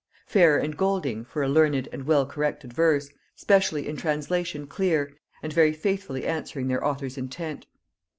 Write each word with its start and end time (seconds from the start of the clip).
Phaer 0.27 0.57
and 0.59 0.75
Golding 0.75 1.23
for 1.25 1.43
a 1.43 1.47
learned 1.47 1.87
and 1.93 2.05
well 2.07 2.25
corrected 2.25 2.73
verse, 2.73 3.11
specially 3.35 3.87
in 3.87 3.97
translation 3.97 4.65
clear 4.65 5.13
and 5.43 5.53
very 5.53 5.73
faithfully 5.73 6.25
answering 6.25 6.69
their 6.69 6.83
author's 6.83 7.19
intent. 7.19 7.67